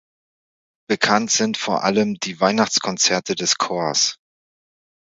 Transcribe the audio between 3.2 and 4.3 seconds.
des Chors.